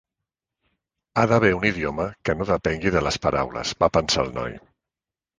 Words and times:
Ha 1.17 1.25
d'haver 1.31 1.51
un 1.57 1.67
idioma 1.69 2.07
que 2.29 2.35
no 2.39 2.47
depengui 2.51 2.93
de 2.95 3.03
les 3.09 3.19
paraules, 3.27 3.75
va 3.85 3.91
pensar 3.99 4.25
el 4.25 4.33
noi. 4.39 4.57